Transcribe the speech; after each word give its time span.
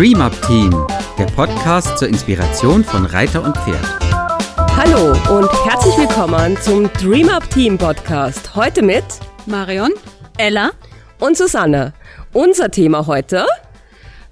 Dream 0.00 0.22
Up 0.22 0.32
Team, 0.46 0.70
der 1.18 1.26
Podcast 1.26 1.98
zur 1.98 2.08
Inspiration 2.08 2.82
von 2.82 3.04
Reiter 3.04 3.44
und 3.44 3.54
Pferd. 3.54 3.84
Hallo 4.74 5.10
und 5.38 5.50
herzlich 5.66 5.94
willkommen 5.98 6.56
zum 6.62 6.90
Dream 6.94 7.28
Up 7.28 7.50
Team 7.50 7.76
Podcast. 7.76 8.56
Heute 8.56 8.80
mit 8.80 9.04
Marion, 9.44 9.90
Ella 10.38 10.70
und 11.18 11.36
Susanne. 11.36 11.92
Unser 12.32 12.70
Thema 12.70 13.06
heute 13.06 13.44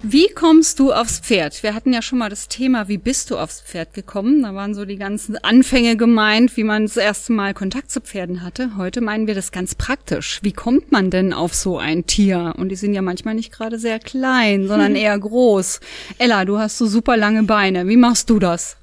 wie 0.01 0.29
kommst 0.29 0.79
du 0.79 0.93
aufs 0.93 1.19
Pferd? 1.19 1.61
Wir 1.61 1.73
hatten 1.73 1.91
ja 1.91 2.01
schon 2.01 2.19
mal 2.19 2.29
das 2.29 2.47
Thema, 2.47 2.87
wie 2.87 2.97
bist 2.97 3.31
du 3.31 3.37
aufs 3.37 3.59
Pferd 3.59 3.93
gekommen? 3.93 4.43
Da 4.43 4.55
waren 4.55 4.73
so 4.73 4.85
die 4.85 4.95
ganzen 4.95 5.37
Anfänge 5.37 5.97
gemeint, 5.97 6.55
wie 6.55 6.63
man 6.63 6.83
das 6.83 6.95
erste 6.95 7.33
Mal 7.33 7.53
Kontakt 7.53 7.91
zu 7.91 7.99
Pferden 7.99 8.41
hatte. 8.41 8.77
Heute 8.77 9.01
meinen 9.01 9.27
wir 9.27 9.35
das 9.35 9.51
ganz 9.51 9.75
praktisch. 9.75 10.39
Wie 10.41 10.53
kommt 10.53 10.93
man 10.93 11.09
denn 11.09 11.33
auf 11.33 11.53
so 11.53 11.77
ein 11.77 12.05
Tier? 12.05 12.53
Und 12.57 12.69
die 12.69 12.77
sind 12.77 12.93
ja 12.93 13.01
manchmal 13.01 13.35
nicht 13.35 13.51
gerade 13.51 13.77
sehr 13.77 13.99
klein, 13.99 14.69
sondern 14.69 14.95
eher 14.95 15.19
groß. 15.19 15.81
Ella, 16.17 16.45
du 16.45 16.57
hast 16.57 16.77
so 16.77 16.85
super 16.85 17.17
lange 17.17 17.43
Beine. 17.43 17.87
Wie 17.89 17.97
machst 17.97 18.29
du 18.29 18.39
das? 18.39 18.77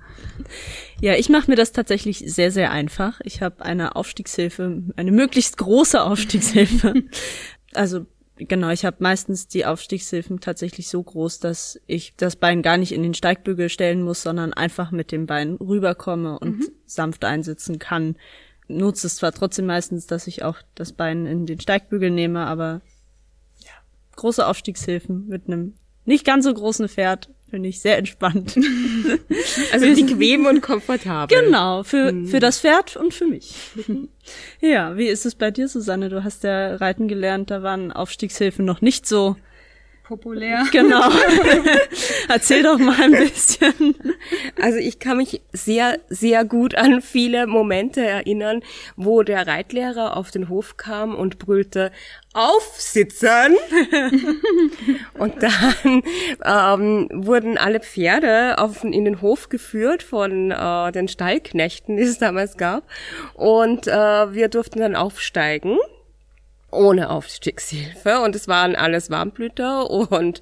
Ja, 1.00 1.14
ich 1.14 1.30
mache 1.30 1.50
mir 1.50 1.56
das 1.56 1.72
tatsächlich 1.72 2.24
sehr, 2.26 2.50
sehr 2.50 2.70
einfach. 2.70 3.20
Ich 3.24 3.40
habe 3.40 3.64
eine 3.64 3.96
Aufstiegshilfe, 3.96 4.82
eine 4.96 5.12
möglichst 5.12 5.56
große 5.56 6.02
Aufstiegshilfe. 6.02 6.92
also 7.74 8.06
Genau, 8.38 8.68
ich 8.68 8.84
habe 8.84 8.96
meistens 9.00 9.48
die 9.48 9.64
Aufstiegshilfen 9.64 10.40
tatsächlich 10.40 10.88
so 10.88 11.02
groß, 11.02 11.40
dass 11.40 11.80
ich 11.86 12.14
das 12.16 12.36
Bein 12.36 12.60
gar 12.60 12.76
nicht 12.76 12.92
in 12.92 13.02
den 13.02 13.14
Steigbügel 13.14 13.70
stellen 13.70 14.02
muss, 14.02 14.22
sondern 14.22 14.52
einfach 14.52 14.90
mit 14.90 15.10
dem 15.10 15.26
Bein 15.26 15.54
rüberkomme 15.54 16.38
und 16.38 16.58
mhm. 16.58 16.68
sanft 16.84 17.24
einsitzen 17.24 17.78
kann. 17.78 18.16
Nutze 18.68 19.06
es 19.06 19.16
zwar 19.16 19.32
trotzdem 19.32 19.66
meistens, 19.66 20.06
dass 20.06 20.26
ich 20.26 20.42
auch 20.42 20.58
das 20.74 20.92
Bein 20.92 21.24
in 21.24 21.46
den 21.46 21.60
Steigbügel 21.60 22.10
nehme, 22.10 22.46
aber 22.46 22.82
ja, 23.60 23.72
große 24.16 24.46
Aufstiegshilfen 24.46 25.28
mit 25.28 25.46
einem 25.46 25.74
nicht 26.04 26.26
ganz 26.26 26.44
so 26.44 26.52
großen 26.52 26.88
Pferd 26.88 27.30
Finde 27.48 27.68
ich 27.68 27.80
sehr 27.80 27.96
entspannt. 27.96 28.56
also 29.72 29.86
bequem 29.86 30.46
und 30.46 30.62
komfortabel. 30.62 31.44
Genau, 31.44 31.84
für, 31.84 32.12
mhm. 32.12 32.26
für 32.26 32.40
das 32.40 32.60
Pferd 32.60 32.96
und 32.96 33.14
für 33.14 33.26
mich. 33.26 33.54
ja, 34.60 34.96
wie 34.96 35.06
ist 35.06 35.26
es 35.26 35.36
bei 35.36 35.52
dir, 35.52 35.68
Susanne? 35.68 36.08
Du 36.08 36.24
hast 36.24 36.42
ja 36.42 36.74
Reiten 36.74 37.06
gelernt, 37.06 37.50
da 37.50 37.62
waren 37.62 37.92
Aufstiegshilfen 37.92 38.64
noch 38.64 38.80
nicht 38.80 39.06
so 39.06 39.36
populär. 40.06 40.64
Genau. 40.72 41.08
Erzähl 42.28 42.62
doch 42.62 42.78
mal 42.78 43.00
ein 43.00 43.12
bisschen. 43.12 43.94
Also 44.60 44.78
ich 44.78 44.98
kann 44.98 45.16
mich 45.16 45.40
sehr, 45.52 45.98
sehr 46.08 46.44
gut 46.44 46.74
an 46.74 47.00
viele 47.00 47.46
Momente 47.46 48.04
erinnern, 48.04 48.62
wo 48.96 49.22
der 49.22 49.46
Reitlehrer 49.46 50.16
auf 50.16 50.30
den 50.30 50.48
Hof 50.48 50.76
kam 50.76 51.14
und 51.14 51.38
brüllte, 51.38 51.92
aufsitzen. 52.34 53.56
und 55.18 55.34
dann 55.42 56.02
ähm, 56.44 57.08
wurden 57.12 57.56
alle 57.56 57.80
Pferde 57.80 58.58
auf, 58.58 58.84
in 58.84 59.04
den 59.04 59.22
Hof 59.22 59.48
geführt 59.48 60.02
von 60.02 60.50
äh, 60.50 60.92
den 60.92 61.08
Stallknechten, 61.08 61.96
die 61.96 62.02
es 62.02 62.18
damals 62.18 62.56
gab. 62.56 62.84
Und 63.34 63.86
äh, 63.86 63.92
wir 64.34 64.48
durften 64.48 64.80
dann 64.80 64.96
aufsteigen 64.96 65.78
ohne 66.70 67.10
Aufstiegshilfe 67.10 68.20
und 68.20 68.34
es 68.34 68.48
waren 68.48 68.74
alles 68.74 69.10
Warmblüter 69.10 69.90
und 69.90 70.40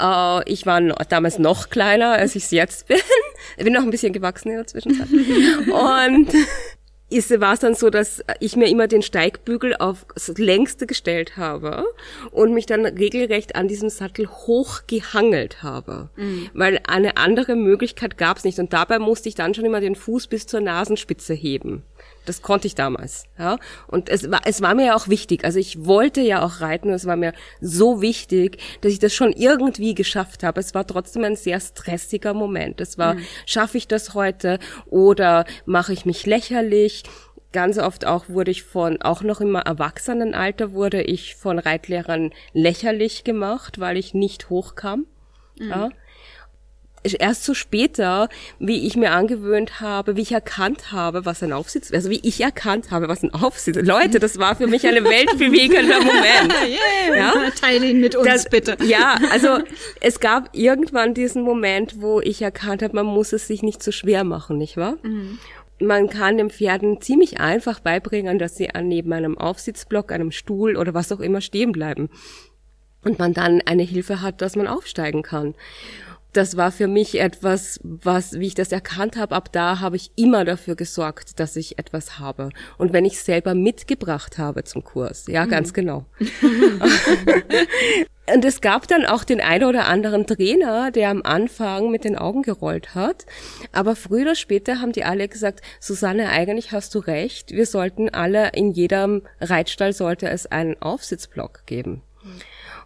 äh, 0.00 0.50
ich 0.50 0.66
war 0.66 0.80
no, 0.80 0.94
damals 1.08 1.38
noch 1.38 1.70
kleiner, 1.70 2.12
als 2.12 2.36
ich 2.36 2.44
es 2.44 2.50
jetzt 2.50 2.88
bin. 2.88 2.98
Ich 3.56 3.64
bin 3.64 3.72
noch 3.72 3.82
ein 3.82 3.90
bisschen 3.90 4.12
gewachsen 4.12 4.50
in 4.50 4.56
der 4.56 4.66
Zwischenzeit. 4.68 5.08
und 5.08 6.28
ist, 7.12 7.40
war 7.40 7.52
es 7.52 7.60
dann 7.60 7.74
so, 7.74 7.90
dass 7.90 8.24
ich 8.40 8.56
mir 8.56 8.68
immer 8.68 8.88
den 8.88 9.02
Steigbügel 9.02 9.76
aufs 9.76 10.28
längste 10.36 10.86
gestellt 10.86 11.36
habe 11.36 11.84
und 12.30 12.54
mich 12.54 12.66
dann 12.66 12.86
regelrecht 12.86 13.54
an 13.54 13.68
diesem 13.68 13.90
Sattel 13.90 14.28
hochgehangelt 14.28 15.62
habe. 15.62 16.10
Mhm. 16.16 16.50
Weil 16.54 16.80
eine 16.86 17.16
andere 17.16 17.56
Möglichkeit 17.56 18.18
gab 18.18 18.38
es 18.38 18.44
nicht. 18.44 18.58
Und 18.58 18.72
dabei 18.72 18.98
musste 18.98 19.28
ich 19.28 19.34
dann 19.34 19.54
schon 19.54 19.64
immer 19.64 19.80
den 19.80 19.94
Fuß 19.94 20.26
bis 20.26 20.46
zur 20.46 20.60
Nasenspitze 20.60 21.34
heben. 21.34 21.82
Das 22.24 22.42
konnte 22.42 22.66
ich 22.66 22.74
damals, 22.74 23.24
ja. 23.38 23.58
Und 23.88 24.08
es 24.08 24.30
war, 24.30 24.42
es 24.44 24.62
war 24.62 24.74
mir 24.74 24.86
ja 24.86 24.94
auch 24.94 25.08
wichtig. 25.08 25.44
Also 25.44 25.58
ich 25.58 25.84
wollte 25.84 26.20
ja 26.20 26.44
auch 26.44 26.60
reiten 26.60 26.88
und 26.88 26.94
es 26.94 27.06
war 27.06 27.16
mir 27.16 27.32
so 27.60 28.00
wichtig, 28.00 28.58
dass 28.80 28.92
ich 28.92 28.98
das 28.98 29.12
schon 29.12 29.32
irgendwie 29.32 29.94
geschafft 29.94 30.44
habe. 30.44 30.60
Es 30.60 30.74
war 30.74 30.86
trotzdem 30.86 31.24
ein 31.24 31.36
sehr 31.36 31.58
stressiger 31.60 32.32
Moment. 32.34 32.80
Es 32.80 32.96
war, 32.96 33.14
mhm. 33.14 33.24
schaffe 33.46 33.78
ich 33.78 33.88
das 33.88 34.14
heute 34.14 34.58
oder 34.86 35.44
mache 35.66 35.92
ich 35.92 36.06
mich 36.06 36.26
lächerlich? 36.26 37.02
Ganz 37.52 37.78
oft 37.78 38.06
auch 38.06 38.28
wurde 38.28 38.50
ich 38.50 38.62
von, 38.62 39.02
auch 39.02 39.22
noch 39.22 39.40
im 39.40 39.56
Erwachsenenalter 39.56 40.72
wurde 40.72 41.02
ich 41.02 41.34
von 41.34 41.58
Reitlehrern 41.58 42.30
lächerlich 42.54 43.24
gemacht, 43.24 43.78
weil 43.80 43.96
ich 43.96 44.14
nicht 44.14 44.48
hochkam. 44.48 45.06
Mhm. 45.58 45.68
Ja 45.68 45.90
erst 47.04 47.44
so 47.44 47.54
später, 47.54 48.28
wie 48.58 48.86
ich 48.86 48.96
mir 48.96 49.12
angewöhnt 49.12 49.80
habe, 49.80 50.16
wie 50.16 50.22
ich 50.22 50.32
erkannt 50.32 50.92
habe, 50.92 51.24
was 51.24 51.42
ein 51.42 51.52
Aufsitz, 51.52 51.92
also 51.92 52.10
wie 52.10 52.20
ich 52.22 52.40
erkannt 52.40 52.90
habe, 52.90 53.08
was 53.08 53.22
ein 53.22 53.34
Aufsitz. 53.34 53.76
Leute, 53.76 54.20
das 54.20 54.38
war 54.38 54.56
für 54.56 54.66
mich 54.66 54.86
ein 54.86 54.94
weltbewegender 55.04 56.00
Moment. 56.00 56.54
yeah, 57.08 57.16
ja? 57.16 57.50
Teile 57.50 57.86
ihn 57.86 58.00
mit 58.00 58.14
uns 58.14 58.26
das, 58.26 58.48
bitte. 58.48 58.76
Ja, 58.84 59.18
also 59.30 59.58
es 60.00 60.20
gab 60.20 60.50
irgendwann 60.52 61.14
diesen 61.14 61.42
Moment, 61.42 62.00
wo 62.00 62.20
ich 62.20 62.40
erkannt 62.42 62.82
habe, 62.82 62.94
man 62.94 63.06
muss 63.06 63.32
es 63.32 63.46
sich 63.46 63.62
nicht 63.62 63.82
so 63.82 63.92
schwer 63.92 64.24
machen, 64.24 64.58
nicht 64.58 64.76
wahr? 64.76 64.96
Mhm. 65.02 65.38
Man 65.80 66.08
kann 66.08 66.36
den 66.36 66.50
Pferden 66.50 67.00
ziemlich 67.00 67.40
einfach 67.40 67.80
beibringen, 67.80 68.38
dass 68.38 68.56
sie 68.56 68.70
an 68.70 68.86
neben 68.86 69.12
einem 69.12 69.36
Aufsitzblock, 69.36 70.12
einem 70.12 70.30
Stuhl 70.30 70.76
oder 70.76 70.94
was 70.94 71.10
auch 71.10 71.18
immer 71.18 71.40
stehen 71.40 71.72
bleiben. 71.72 72.08
Und 73.04 73.18
man 73.18 73.34
dann 73.34 73.60
eine 73.62 73.82
Hilfe 73.82 74.20
hat, 74.20 74.42
dass 74.42 74.54
man 74.54 74.68
aufsteigen 74.68 75.22
kann 75.22 75.56
das 76.32 76.56
war 76.56 76.72
für 76.72 76.86
mich 76.86 77.20
etwas, 77.20 77.78
was, 77.82 78.38
wie 78.38 78.46
ich 78.46 78.54
das 78.54 78.72
erkannt 78.72 79.16
habe, 79.16 79.34
ab 79.34 79.52
da 79.52 79.80
habe 79.80 79.96
ich 79.96 80.12
immer 80.16 80.44
dafür 80.44 80.76
gesorgt, 80.76 81.38
dass 81.40 81.56
ich 81.56 81.78
etwas 81.78 82.18
habe. 82.18 82.50
Und 82.78 82.92
wenn 82.92 83.04
ich 83.04 83.20
selber 83.20 83.54
mitgebracht 83.54 84.38
habe 84.38 84.64
zum 84.64 84.82
Kurs, 84.84 85.26
ja, 85.28 85.44
mhm. 85.44 85.50
ganz 85.50 85.74
genau. 85.74 86.06
Und 88.32 88.44
es 88.44 88.60
gab 88.60 88.86
dann 88.86 89.04
auch 89.04 89.24
den 89.24 89.40
einen 89.40 89.64
oder 89.64 89.86
anderen 89.88 90.26
Trainer, 90.26 90.90
der 90.92 91.10
am 91.10 91.22
Anfang 91.22 91.90
mit 91.90 92.04
den 92.04 92.16
Augen 92.16 92.42
gerollt 92.42 92.94
hat. 92.94 93.26
Aber 93.72 93.96
früher 93.96 94.22
oder 94.22 94.34
später 94.36 94.80
haben 94.80 94.92
die 94.92 95.04
alle 95.04 95.28
gesagt, 95.28 95.60
Susanne, 95.80 96.28
eigentlich 96.30 96.70
hast 96.70 96.94
du 96.94 97.00
recht. 97.00 97.50
Wir 97.50 97.66
sollten 97.66 98.08
alle, 98.10 98.50
in 98.50 98.70
jedem 98.70 99.22
Reitstall 99.40 99.92
sollte 99.92 100.28
es 100.28 100.46
einen 100.46 100.80
Aufsitzblock 100.80 101.66
geben. 101.66 102.02
Mhm. 102.22 102.30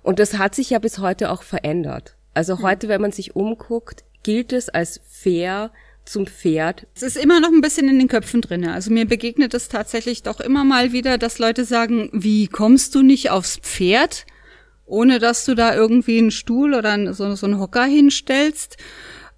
Und 0.02 0.18
das 0.20 0.38
hat 0.38 0.54
sich 0.54 0.70
ja 0.70 0.78
bis 0.78 0.98
heute 0.98 1.30
auch 1.30 1.42
verändert. 1.42 2.15
Also 2.36 2.60
heute, 2.60 2.88
wenn 2.88 3.00
man 3.00 3.12
sich 3.12 3.34
umguckt, 3.34 4.04
gilt 4.22 4.52
es 4.52 4.68
als 4.68 5.00
fair 5.08 5.70
zum 6.04 6.26
Pferd. 6.26 6.86
Es 6.94 7.02
ist 7.02 7.16
immer 7.16 7.40
noch 7.40 7.48
ein 7.48 7.62
bisschen 7.62 7.88
in 7.88 7.98
den 7.98 8.08
Köpfen 8.08 8.42
drinne. 8.42 8.74
Also 8.74 8.90
mir 8.90 9.06
begegnet 9.06 9.54
es 9.54 9.68
tatsächlich 9.68 10.22
doch 10.22 10.40
immer 10.40 10.62
mal 10.62 10.92
wieder, 10.92 11.16
dass 11.16 11.38
Leute 11.38 11.64
sagen, 11.64 12.10
wie 12.12 12.46
kommst 12.46 12.94
du 12.94 13.00
nicht 13.00 13.30
aufs 13.30 13.56
Pferd, 13.56 14.26
ohne 14.84 15.18
dass 15.18 15.46
du 15.46 15.54
da 15.54 15.74
irgendwie 15.74 16.18
einen 16.18 16.30
Stuhl 16.30 16.74
oder 16.74 17.14
so, 17.14 17.34
so 17.36 17.46
einen 17.46 17.58
Hocker 17.58 17.84
hinstellst? 17.84 18.76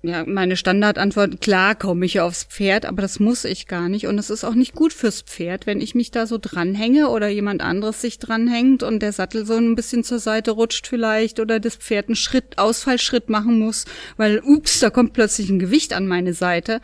Ja, 0.02 0.24
meine 0.24 0.56
Standardantwort, 0.56 1.40
klar 1.40 1.74
komme 1.74 2.06
ich 2.06 2.20
aufs 2.20 2.44
Pferd, 2.44 2.86
aber 2.86 3.02
das 3.02 3.18
muss 3.18 3.44
ich 3.44 3.66
gar 3.66 3.88
nicht. 3.88 4.06
Und 4.06 4.16
es 4.16 4.30
ist 4.30 4.44
auch 4.44 4.54
nicht 4.54 4.74
gut 4.74 4.92
fürs 4.92 5.22
Pferd, 5.22 5.66
wenn 5.66 5.80
ich 5.80 5.96
mich 5.96 6.12
da 6.12 6.26
so 6.26 6.38
dranhänge 6.40 7.08
oder 7.08 7.26
jemand 7.26 7.62
anderes 7.62 8.00
sich 8.00 8.20
dranhängt 8.20 8.84
und 8.84 9.00
der 9.00 9.12
Sattel 9.12 9.44
so 9.44 9.56
ein 9.56 9.74
bisschen 9.74 10.04
zur 10.04 10.20
Seite 10.20 10.52
rutscht 10.52 10.86
vielleicht 10.86 11.40
oder 11.40 11.58
das 11.58 11.74
Pferd 11.74 12.08
einen 12.08 12.16
Schritt, 12.16 12.58
Ausfallschritt 12.58 13.28
machen 13.28 13.58
muss, 13.58 13.86
weil, 14.16 14.40
ups, 14.40 14.78
da 14.78 14.90
kommt 14.90 15.14
plötzlich 15.14 15.50
ein 15.50 15.58
Gewicht 15.58 15.92
an 15.92 16.06
meine 16.06 16.32
Seite. 16.32 16.80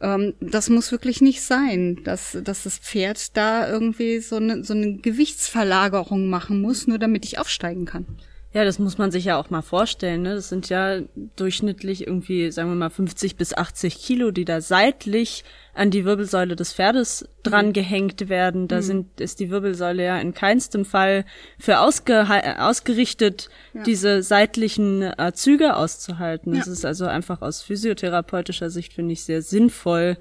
Ähm, 0.00 0.32
das 0.40 0.70
muss 0.70 0.92
wirklich 0.92 1.20
nicht 1.20 1.42
sein, 1.42 2.00
dass, 2.04 2.38
dass 2.42 2.62
das 2.62 2.78
Pferd 2.78 3.36
da 3.36 3.68
irgendwie 3.68 4.20
so 4.20 4.36
eine, 4.36 4.64
so 4.64 4.72
eine 4.72 4.94
Gewichtsverlagerung 4.96 6.30
machen 6.30 6.62
muss, 6.62 6.86
nur 6.86 6.98
damit 6.98 7.26
ich 7.26 7.38
aufsteigen 7.38 7.84
kann. 7.84 8.06
Ja, 8.56 8.64
das 8.64 8.78
muss 8.78 8.96
man 8.96 9.10
sich 9.10 9.26
ja 9.26 9.36
auch 9.36 9.50
mal 9.50 9.60
vorstellen. 9.60 10.22
Ne? 10.22 10.34
Das 10.34 10.48
sind 10.48 10.70
ja 10.70 11.00
durchschnittlich 11.36 12.06
irgendwie, 12.06 12.50
sagen 12.50 12.70
wir 12.70 12.74
mal, 12.74 12.88
50 12.88 13.36
bis 13.36 13.52
80 13.52 13.98
Kilo, 13.98 14.30
die 14.30 14.46
da 14.46 14.62
seitlich 14.62 15.44
an 15.74 15.90
die 15.90 16.06
Wirbelsäule 16.06 16.56
des 16.56 16.72
Pferdes 16.72 17.28
dran 17.42 17.66
mhm. 17.66 17.72
gehängt 17.74 18.30
werden. 18.30 18.66
Da 18.66 18.76
mhm. 18.76 18.82
sind, 18.82 19.20
ist 19.20 19.40
die 19.40 19.50
Wirbelsäule 19.50 20.02
ja 20.02 20.16
in 20.16 20.32
keinstem 20.32 20.86
Fall 20.86 21.26
für 21.58 21.80
ausge, 21.80 22.26
ausgerichtet, 22.58 23.50
ja. 23.74 23.82
diese 23.82 24.22
seitlichen 24.22 25.02
äh, 25.02 25.32
Züge 25.34 25.76
auszuhalten. 25.76 26.54
Ja. 26.54 26.60
Das 26.60 26.68
ist 26.68 26.86
also 26.86 27.04
einfach 27.04 27.42
aus 27.42 27.60
physiotherapeutischer 27.60 28.70
Sicht, 28.70 28.94
finde 28.94 29.12
ich, 29.12 29.22
sehr 29.22 29.42
sinnvoll, 29.42 30.16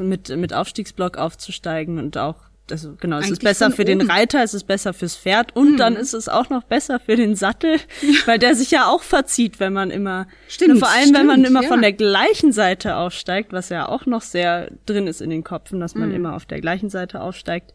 mit, 0.00 0.36
mit 0.36 0.52
Aufstiegsblock 0.52 1.16
aufzusteigen 1.16 2.00
und 2.00 2.18
auch 2.18 2.48
also 2.70 2.94
genau, 3.00 3.18
es 3.18 3.30
ist 3.30 3.42
besser 3.42 3.70
für 3.70 3.84
den 3.84 4.00
Reiter, 4.00 4.42
es 4.42 4.54
ist 4.54 4.64
besser 4.64 4.92
fürs 4.92 5.16
Pferd 5.16 5.54
und 5.56 5.72
mhm. 5.72 5.76
dann 5.76 5.96
ist 5.96 6.12
es 6.12 6.28
auch 6.28 6.50
noch 6.50 6.64
besser 6.64 7.00
für 7.00 7.16
den 7.16 7.34
Sattel, 7.34 7.76
ja. 8.02 8.08
weil 8.26 8.38
der 8.38 8.54
sich 8.54 8.70
ja 8.70 8.86
auch 8.88 9.02
verzieht, 9.02 9.60
wenn 9.60 9.72
man 9.72 9.90
immer, 9.90 10.26
stimmt, 10.48 10.78
vor 10.78 10.88
allem 10.88 11.02
stimmt, 11.02 11.18
wenn 11.18 11.26
man 11.26 11.44
immer 11.44 11.62
ja. 11.62 11.68
von 11.68 11.80
der 11.80 11.92
gleichen 11.92 12.52
Seite 12.52 12.96
aufsteigt, 12.96 13.52
was 13.52 13.68
ja 13.68 13.88
auch 13.88 14.06
noch 14.06 14.22
sehr 14.22 14.70
drin 14.86 15.06
ist 15.06 15.20
in 15.20 15.30
den 15.30 15.44
Kopfen, 15.44 15.80
dass 15.80 15.94
man 15.94 16.10
mhm. 16.10 16.16
immer 16.16 16.34
auf 16.34 16.46
der 16.46 16.60
gleichen 16.60 16.90
Seite 16.90 17.20
aufsteigt, 17.20 17.72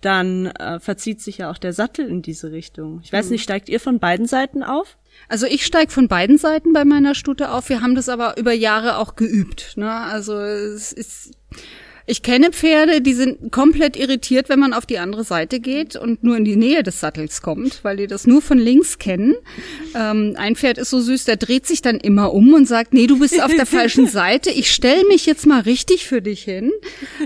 dann 0.00 0.46
äh, 0.46 0.78
verzieht 0.78 1.20
sich 1.20 1.38
ja 1.38 1.50
auch 1.50 1.58
der 1.58 1.72
Sattel 1.72 2.08
in 2.08 2.22
diese 2.22 2.52
Richtung. 2.52 3.00
Ich 3.02 3.12
weiß 3.12 3.30
nicht, 3.30 3.42
steigt 3.42 3.68
ihr 3.68 3.80
von 3.80 3.98
beiden 3.98 4.26
Seiten 4.26 4.62
auf? 4.62 4.98
Also 5.28 5.46
ich 5.46 5.64
steige 5.64 5.90
von 5.90 6.08
beiden 6.08 6.38
Seiten 6.38 6.72
bei 6.72 6.84
meiner 6.84 7.14
Stute 7.14 7.50
auf. 7.50 7.68
Wir 7.70 7.80
haben 7.80 7.94
das 7.94 8.08
aber 8.08 8.36
über 8.36 8.52
Jahre 8.52 8.98
auch 8.98 9.16
geübt. 9.16 9.76
Ne? 9.76 9.90
Also 9.90 10.38
es 10.38 10.92
ist 10.92 11.32
ich 12.06 12.22
kenne 12.22 12.52
Pferde, 12.52 13.00
die 13.00 13.14
sind 13.14 13.50
komplett 13.50 13.96
irritiert, 13.96 14.48
wenn 14.48 14.60
man 14.60 14.72
auf 14.72 14.86
die 14.86 14.98
andere 14.98 15.24
Seite 15.24 15.58
geht 15.58 15.96
und 15.96 16.22
nur 16.22 16.36
in 16.36 16.44
die 16.44 16.54
Nähe 16.54 16.84
des 16.84 17.00
Sattels 17.00 17.42
kommt, 17.42 17.82
weil 17.82 17.96
die 17.96 18.06
das 18.06 18.26
nur 18.26 18.40
von 18.40 18.58
links 18.58 18.98
kennen. 18.98 19.34
Ähm, 19.94 20.34
ein 20.36 20.54
Pferd 20.54 20.78
ist 20.78 20.90
so 20.90 21.00
süß, 21.00 21.24
der 21.24 21.36
dreht 21.36 21.66
sich 21.66 21.82
dann 21.82 21.96
immer 21.98 22.32
um 22.32 22.54
und 22.54 22.66
sagt, 22.66 22.94
nee, 22.94 23.08
du 23.08 23.18
bist 23.18 23.42
auf 23.42 23.52
der 23.52 23.66
falschen 23.66 24.06
Seite, 24.06 24.50
ich 24.50 24.70
stell 24.70 25.02
mich 25.08 25.26
jetzt 25.26 25.46
mal 25.46 25.62
richtig 25.62 26.06
für 26.06 26.22
dich 26.22 26.42
hin. 26.44 26.70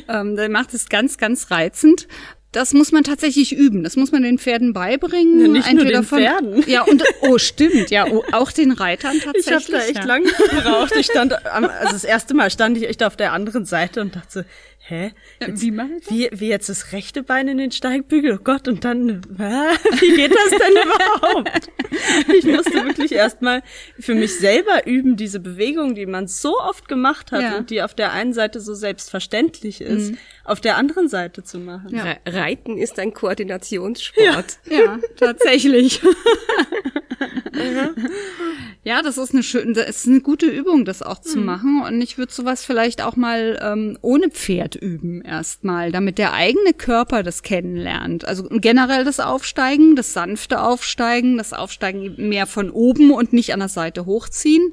Ähm, 0.09 0.37
der 0.37 0.49
macht 0.49 0.73
es 0.73 0.88
ganz, 0.88 1.19
ganz 1.19 1.50
reizend 1.50 2.09
das 2.52 2.75
muss 2.75 2.91
man 2.91 3.05
tatsächlich 3.05 3.52
üben. 3.52 3.85
Das 3.85 3.97
muss 3.97 4.11
man 4.11 4.23
den 4.23 4.38
Pferden 4.38 4.73
beibringen. 4.73 5.41
Ja, 5.41 5.49
nicht 5.49 5.69
Entweder 5.69 5.91
nur 5.93 6.00
den 6.00 6.05
von, 6.05 6.19
Pferden. 6.19 6.64
Ja, 6.67 6.82
und 6.82 7.02
oh, 7.23 7.38
stimmt, 7.38 7.91
ja, 7.91 8.06
oh, 8.06 8.25
auch 8.32 8.50
den 8.50 8.73
Reitern 8.73 9.20
tatsächlich. 9.25 9.69
Ich 9.69 9.75
habe 9.75 9.79
da 9.79 9.85
echt 9.87 9.97
ja. 9.97 10.05
lange 10.05 10.26
gebraucht. 10.26 10.93
Ich 10.97 11.06
stand, 11.06 11.47
also 11.47 11.69
das 11.93 12.05
erste 12.05 12.35
Mal 12.35 12.50
stand 12.50 12.76
ich 12.76 12.88
echt 12.88 13.02
auf 13.05 13.17
der 13.17 13.32
anderen 13.32 13.64
Seite 13.64 14.00
und 14.00 14.17
dachte, 14.17 14.47
hä? 14.91 15.12
Jetzt, 15.41 15.62
wie, 15.62 15.73
wie, 15.73 16.29
wie 16.32 16.49
jetzt 16.49 16.69
das 16.69 16.93
rechte 16.93 17.23
Bein 17.23 17.49
in 17.49 17.58
den 17.58 17.70
Steigbügel? 17.70 18.38
Oh 18.38 18.43
Gott, 18.43 18.67
und 18.67 18.85
dann, 18.85 19.23
wie 20.00 20.17
geht 20.17 20.32
das 20.32 20.50
denn 20.50 20.73
überhaupt? 20.85 21.70
Ich 22.37 22.44
musste 22.44 22.85
wirklich 22.85 23.12
erstmal 23.12 23.62
für 23.99 24.14
mich 24.14 24.37
selber 24.38 24.87
üben, 24.87 25.17
diese 25.17 25.41
Bewegung, 25.41 25.94
die 25.94 26.06
man 26.06 26.26
so 26.26 26.58
oft 26.58 26.88
gemacht 26.88 27.32
hat 27.32 27.43
Ja. 27.43 27.56
und 27.56 27.70
die 27.70 27.82
auf 27.82 27.94
der 27.94 28.12
einen 28.12 28.32
Seite 28.32 28.61
so 28.61 28.75
selbstverständlich 28.75 29.81
ist, 29.81 30.14
auf 30.50 30.61
der 30.61 30.76
anderen 30.76 31.08
Seite 31.08 31.43
zu 31.43 31.58
machen. 31.58 31.94
Ja. 31.94 32.02
Re- 32.05 32.19
Reiten 32.26 32.76
ist 32.76 32.99
ein 32.99 33.14
Koordinationssport. 33.14 34.58
Ja, 34.69 34.99
tatsächlich. 35.17 36.00
ja, 38.85 39.02
das 39.02 39.19
ist 39.19 39.32
eine 39.32 39.43
schöne, 39.43 39.73
das 39.73 39.88
ist 39.88 40.06
eine 40.08 40.20
gute 40.20 40.47
Übung, 40.47 40.85
das 40.85 41.02
auch 41.02 41.20
zu 41.20 41.38
machen. 41.38 41.82
Und 41.87 42.00
ich 42.00 42.19
würde 42.19 42.32
sowas 42.32 42.64
vielleicht 42.64 43.02
auch 43.02 43.17
mal 43.17 43.58
ähm, 43.62 43.99
ohne 44.02 44.31
Pferd 44.31 44.75
üben 44.75 45.23
erstmal, 45.23 45.93
damit 45.93 46.19
der 46.19 46.32
eigene 46.32 46.73
Körper 46.73 47.23
das 47.23 47.43
kennenlernt. 47.43 48.25
Also 48.25 48.44
generell 48.50 49.05
das 49.05 49.20
Aufsteigen, 49.20 49.97
das 49.97 50.12
sanfte 50.12 50.62
Aufsteigen, 50.62 51.37
das 51.38 51.52
Aufsteigen 51.52 52.14
mehr 52.29 52.47
von 52.47 52.70
oben 52.70 53.11
und 53.12 53.32
nicht 53.32 53.52
an 53.52 53.61
der 53.61 53.69
Seite 53.69 54.06
hochziehen 54.06 54.73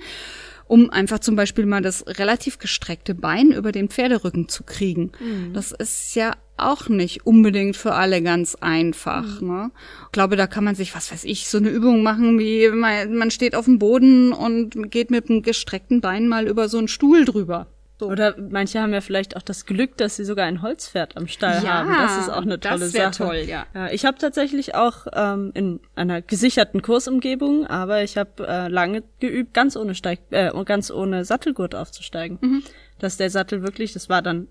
um 0.67 0.89
einfach 0.89 1.19
zum 1.19 1.35
Beispiel 1.35 1.65
mal 1.65 1.81
das 1.81 2.05
relativ 2.07 2.59
gestreckte 2.59 3.15
Bein 3.15 3.51
über 3.51 3.71
den 3.71 3.89
Pferderücken 3.89 4.49
zu 4.49 4.63
kriegen. 4.63 5.11
Das 5.53 5.71
ist 5.71 6.15
ja 6.15 6.33
auch 6.57 6.89
nicht 6.89 7.25
unbedingt 7.25 7.77
für 7.77 7.93
alle 7.93 8.21
ganz 8.21 8.55
einfach. 8.55 9.41
Ne? 9.41 9.71
Ich 10.05 10.11
glaube, 10.11 10.35
da 10.35 10.47
kann 10.47 10.63
man 10.63 10.75
sich, 10.75 10.95
was 10.95 11.11
weiß 11.11 11.23
ich, 11.23 11.47
so 11.47 11.59
eine 11.59 11.69
Übung 11.69 12.01
machen, 12.03 12.39
wie 12.39 12.69
man, 12.69 13.15
man 13.15 13.31
steht 13.31 13.55
auf 13.55 13.65
dem 13.65 13.79
Boden 13.79 14.33
und 14.33 14.91
geht 14.91 15.11
mit 15.11 15.29
einem 15.29 15.43
gestreckten 15.43 16.01
Bein 16.01 16.27
mal 16.27 16.47
über 16.47 16.67
so 16.67 16.77
einen 16.79 16.87
Stuhl 16.87 17.25
drüber. 17.25 17.67
So. 17.99 18.07
Oder 18.07 18.35
manche 18.37 18.79
haben 18.79 18.93
ja 18.93 19.01
vielleicht 19.01 19.35
auch 19.35 19.41
das 19.41 19.65
Glück, 19.65 19.97
dass 19.97 20.17
sie 20.17 20.23
sogar 20.25 20.45
ein 20.45 20.61
Holzpferd 20.61 21.17
am 21.17 21.27
Stall 21.27 21.63
Ja, 21.63 21.79
haben. 21.79 21.89
Das 21.91 22.17
ist 22.19 22.29
auch 22.29 22.43
eine 22.43 22.59
das 22.59 22.71
tolle 22.79 22.93
wär 22.93 23.11
Sache. 23.13 23.23
toll, 23.23 23.43
ja. 23.47 23.65
ich 23.91 24.05
habe 24.05 24.17
tatsächlich 24.19 24.75
auch 24.75 25.07
ähm, 25.13 25.51
in 25.55 25.79
einer 25.95 26.21
gesicherten 26.21 26.83
Kursumgebung, 26.83 27.65
aber 27.65 28.03
ich 28.03 28.15
habe 28.17 28.47
äh, 28.47 28.67
lange 28.67 29.01
geübt, 29.19 29.53
ganz 29.55 29.75
ohne 29.75 29.95
Steig, 29.95 30.19
äh, 30.29 30.51
ganz 30.63 30.91
ohne 30.91 31.25
Sattelgurt 31.25 31.73
aufzusteigen. 31.73 32.37
Mhm. 32.41 32.63
Dass 32.99 33.17
der 33.17 33.29
Sattel 33.29 33.61
wirklich, 33.63 33.93
das 33.93 34.09
war 34.09 34.21
dann, 34.23 34.47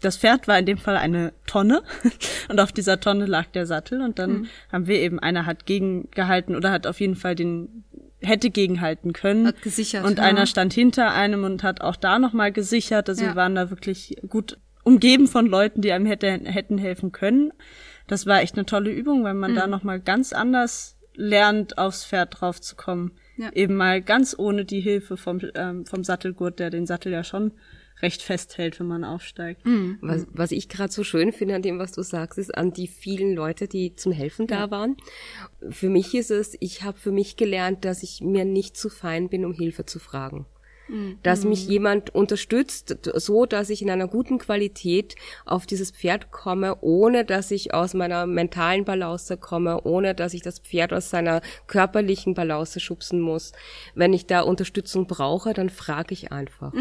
das 0.00 0.16
Pferd 0.16 0.48
war 0.48 0.58
in 0.58 0.64
dem 0.66 0.78
Fall 0.78 0.96
eine 0.96 1.32
Tonne 1.46 1.82
und 2.48 2.58
auf 2.60 2.72
dieser 2.72 2.98
Tonne 3.00 3.26
lag 3.26 3.46
der 3.48 3.66
Sattel 3.66 4.00
und 4.02 4.18
dann 4.18 4.30
Mhm. 4.30 4.46
haben 4.72 4.86
wir 4.86 5.00
eben, 5.00 5.18
einer 5.18 5.46
hat 5.46 5.64
gegengehalten 5.66 6.54
oder 6.56 6.70
hat 6.70 6.86
auf 6.86 7.00
jeden 7.00 7.16
Fall 7.16 7.34
den 7.34 7.84
hätte 8.22 8.50
gegenhalten 8.50 9.12
können. 9.12 9.46
Hat 9.46 9.62
gesichert, 9.62 10.04
Und 10.04 10.18
ja. 10.18 10.24
einer 10.24 10.46
stand 10.46 10.72
hinter 10.72 11.12
einem 11.12 11.44
und 11.44 11.62
hat 11.62 11.80
auch 11.80 11.96
da 11.96 12.18
nochmal 12.18 12.52
gesichert. 12.52 13.08
Also 13.08 13.22
Ja. 13.24 13.30
wir 13.30 13.36
waren 13.36 13.54
da 13.54 13.70
wirklich 13.70 14.16
gut 14.28 14.58
umgeben 14.84 15.26
von 15.28 15.46
Leuten, 15.46 15.80
die 15.82 15.92
einem 15.92 16.06
hätte, 16.06 16.28
hätten 16.30 16.78
helfen 16.78 17.12
können. 17.12 17.52
Das 18.06 18.26
war 18.26 18.40
echt 18.42 18.56
eine 18.56 18.66
tolle 18.66 18.90
Übung, 18.90 19.24
weil 19.24 19.34
man 19.34 19.54
da 19.54 19.66
Mhm. 19.66 19.70
nochmal 19.70 20.00
ganz 20.00 20.32
anders 20.32 20.96
lernt, 21.14 21.78
aufs 21.78 22.04
Pferd 22.04 22.40
drauf 22.40 22.60
zu 22.60 22.76
kommen. 22.76 23.12
Ja. 23.36 23.50
Eben 23.52 23.76
mal 23.76 24.00
ganz 24.02 24.34
ohne 24.38 24.64
die 24.64 24.80
Hilfe 24.80 25.16
vom, 25.16 25.40
ähm, 25.54 25.86
vom 25.86 26.04
Sattelgurt, 26.04 26.58
der 26.58 26.70
den 26.70 26.86
Sattel 26.86 27.12
ja 27.12 27.24
schon 27.24 27.52
recht 28.02 28.22
festhält, 28.22 28.80
wenn 28.80 28.86
man 28.86 29.04
aufsteigt. 29.04 29.64
Mhm. 29.64 29.98
Was, 30.00 30.26
was 30.32 30.52
ich 30.52 30.68
gerade 30.68 30.92
so 30.92 31.04
schön 31.04 31.32
finde 31.32 31.54
an 31.54 31.62
dem, 31.62 31.78
was 31.78 31.92
du 31.92 32.02
sagst, 32.02 32.38
ist 32.38 32.56
an 32.56 32.72
die 32.72 32.86
vielen 32.86 33.34
Leute, 33.34 33.68
die 33.68 33.94
zum 33.94 34.12
Helfen 34.12 34.46
da 34.46 34.70
waren. 34.70 34.96
Für 35.68 35.88
mich 35.88 36.14
ist 36.14 36.30
es, 36.30 36.56
ich 36.60 36.82
habe 36.82 36.98
für 36.98 37.12
mich 37.12 37.36
gelernt, 37.36 37.84
dass 37.84 38.02
ich 38.02 38.20
mir 38.20 38.44
nicht 38.44 38.76
zu 38.76 38.88
fein 38.88 39.28
bin, 39.28 39.44
um 39.44 39.52
Hilfe 39.52 39.86
zu 39.86 39.98
fragen. 39.98 40.46
Dass 41.22 41.44
mich 41.44 41.68
jemand 41.68 42.14
unterstützt, 42.14 42.98
so 43.14 43.46
dass 43.46 43.70
ich 43.70 43.80
in 43.80 43.90
einer 43.90 44.08
guten 44.08 44.38
Qualität 44.38 45.14
auf 45.44 45.64
dieses 45.64 45.92
Pferd 45.92 46.32
komme, 46.32 46.78
ohne 46.80 47.24
dass 47.24 47.52
ich 47.52 47.72
aus 47.72 47.94
meiner 47.94 48.26
mentalen 48.26 48.84
Balance 48.84 49.36
komme, 49.36 49.82
ohne 49.82 50.16
dass 50.16 50.34
ich 50.34 50.42
das 50.42 50.58
Pferd 50.58 50.92
aus 50.92 51.10
seiner 51.10 51.42
körperlichen 51.68 52.34
Balance 52.34 52.80
schubsen 52.80 53.20
muss. 53.20 53.52
Wenn 53.94 54.12
ich 54.12 54.26
da 54.26 54.40
Unterstützung 54.40 55.06
brauche, 55.06 55.52
dann 55.52 55.70
frage 55.70 56.12
ich 56.12 56.32
einfach. 56.32 56.72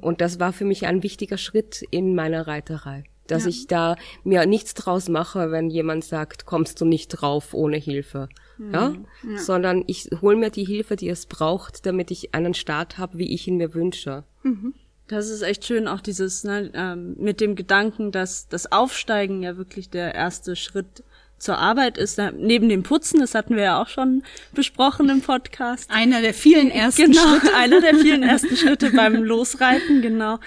Und 0.00 0.20
das 0.20 0.40
war 0.40 0.52
für 0.52 0.64
mich 0.64 0.86
ein 0.86 1.02
wichtiger 1.02 1.38
Schritt 1.38 1.82
in 1.90 2.14
meiner 2.14 2.46
Reiterei. 2.46 3.04
Dass 3.26 3.46
ich 3.46 3.68
da 3.68 3.94
mir 4.24 4.44
nichts 4.44 4.74
draus 4.74 5.08
mache, 5.08 5.52
wenn 5.52 5.70
jemand 5.70 6.04
sagt, 6.04 6.46
kommst 6.46 6.80
du 6.80 6.84
nicht 6.84 7.08
drauf 7.08 7.54
ohne 7.54 7.76
Hilfe. 7.76 8.28
Ja? 8.72 8.94
Sondern 9.36 9.84
ich 9.86 10.10
hole 10.20 10.36
mir 10.36 10.50
die 10.50 10.64
Hilfe, 10.64 10.96
die 10.96 11.08
es 11.08 11.26
braucht, 11.26 11.86
damit 11.86 12.10
ich 12.10 12.34
einen 12.34 12.54
Start 12.54 12.98
habe, 12.98 13.18
wie 13.18 13.32
ich 13.32 13.46
ihn 13.46 13.56
mir 13.56 13.72
wünsche. 13.72 14.24
Das 15.06 15.28
ist 15.28 15.42
echt 15.42 15.64
schön, 15.64 15.88
auch 15.88 16.00
dieses, 16.00 16.44
ne, 16.44 16.70
ähm, 16.74 17.16
mit 17.18 17.40
dem 17.40 17.56
Gedanken, 17.56 18.12
dass 18.12 18.48
das 18.48 18.70
Aufsteigen 18.70 19.42
ja 19.42 19.56
wirklich 19.56 19.90
der 19.90 20.14
erste 20.14 20.54
Schritt 20.56 21.02
zur 21.40 21.58
Arbeit 21.58 21.98
ist. 21.98 22.20
Neben 22.36 22.68
dem 22.68 22.84
Putzen, 22.84 23.18
das 23.18 23.34
hatten 23.34 23.56
wir 23.56 23.64
ja 23.64 23.82
auch 23.82 23.88
schon 23.88 24.22
besprochen 24.52 25.08
im 25.08 25.22
Podcast. 25.22 25.90
Einer 25.90 26.20
der 26.20 26.34
vielen 26.34 26.70
ersten 26.70 27.10
genau, 27.10 27.22
Schritte. 27.38 27.54
einer 27.56 27.80
der 27.80 27.96
vielen 27.96 28.22
ersten 28.22 28.56
Schritte 28.56 28.90
beim 28.90 29.14
Losreiten, 29.24 30.02
genau, 30.02 30.38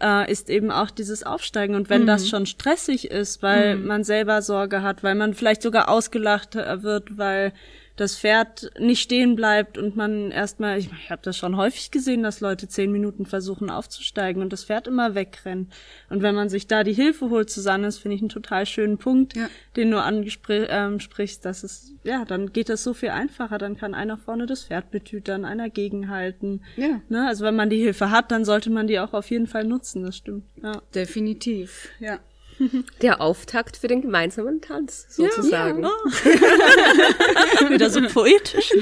äh, 0.00 0.30
ist 0.30 0.48
eben 0.48 0.70
auch 0.70 0.90
dieses 0.90 1.24
Aufsteigen. 1.24 1.74
Und 1.74 1.90
wenn 1.90 2.02
Mhm. 2.02 2.06
das 2.06 2.28
schon 2.28 2.46
stressig 2.46 3.10
ist, 3.10 3.42
weil 3.42 3.76
man 3.76 4.04
selber 4.04 4.40
Sorge 4.40 4.82
hat, 4.82 5.02
weil 5.02 5.14
man 5.16 5.34
vielleicht 5.34 5.62
sogar 5.62 5.88
ausgelacht 5.88 6.54
äh, 6.54 6.82
wird, 6.82 7.18
weil 7.18 7.52
das 7.96 8.16
Pferd 8.18 8.70
nicht 8.78 9.00
stehen 9.02 9.36
bleibt 9.36 9.78
und 9.78 9.96
man 9.96 10.30
erstmal, 10.30 10.78
ich, 10.78 10.90
ich 10.92 11.10
habe 11.10 11.22
das 11.24 11.36
schon 11.38 11.56
häufig 11.56 11.90
gesehen, 11.90 12.22
dass 12.22 12.40
Leute 12.40 12.68
zehn 12.68 12.92
Minuten 12.92 13.24
versuchen 13.24 13.70
aufzusteigen 13.70 14.42
und 14.42 14.52
das 14.52 14.64
Pferd 14.64 14.86
immer 14.86 15.14
wegrennt. 15.14 15.72
Und 16.10 16.22
wenn 16.22 16.34
man 16.34 16.50
sich 16.50 16.66
da 16.66 16.84
die 16.84 16.92
Hilfe 16.92 17.30
holt 17.30 17.48
zusammen, 17.48 17.84
das 17.84 17.96
finde 17.98 18.16
ich 18.16 18.20
einen 18.20 18.28
total 18.28 18.66
schönen 18.66 18.98
Punkt, 18.98 19.34
Ja. 19.34 19.48
den 19.76 19.90
du 19.90 20.00
ansprichst, 20.00 21.38
ähm, 21.40 21.42
dass 21.42 21.62
es, 21.64 21.92
ja, 22.04 22.24
dann 22.26 22.52
geht 22.52 22.68
das 22.68 22.82
so 22.84 22.92
viel 22.92 23.08
einfacher, 23.10 23.56
dann 23.56 23.76
kann 23.76 23.94
einer 23.94 24.18
vorne 24.18 24.46
das 24.46 24.64
Pferd 24.64 24.90
betütern, 24.90 25.44
einer 25.46 25.70
gegenhalten. 25.70 26.62
Ja. 26.76 27.00
Ne? 27.08 27.26
Also 27.26 27.44
wenn 27.44 27.56
man 27.56 27.70
die 27.70 27.78
Hilfe 27.82 28.10
hat, 28.10 28.30
dann 28.30 28.44
sollte 28.44 28.68
man 28.70 28.86
die 28.86 29.00
auch 29.00 29.14
auf 29.14 29.30
jeden 29.30 29.46
Fall 29.46 29.64
nutzen, 29.64 30.04
das 30.04 30.16
stimmt. 30.18 30.44
Ja. 30.62 30.82
Definitiv, 30.94 31.88
ja. 31.98 32.18
Der 33.02 33.20
Auftakt 33.20 33.76
für 33.76 33.88
den 33.88 34.02
gemeinsamen 34.02 34.60
Tanz, 34.60 35.06
sozusagen. 35.08 35.82
Ja. 35.82 35.90
Wieder 37.70 37.90
so 37.90 38.00
poetisch. 38.02 38.72